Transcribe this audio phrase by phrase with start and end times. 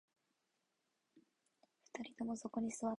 [1.93, 2.89] 二人ともそこに座って